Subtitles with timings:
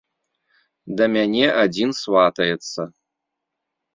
[1.01, 2.81] Да мяне адзін сватаецца.